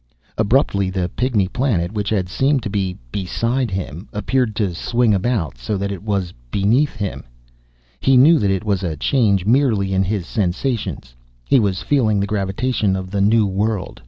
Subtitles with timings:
[0.35, 5.59] Abruptly the Pygmy Planet, which had seemed to be beside him, appeared to swing about,
[5.59, 7.23] so that it was beneath him.
[7.99, 11.13] He knew that it was a change merely in his sensations.
[11.45, 13.99] He was feeling the gravitation of the new world.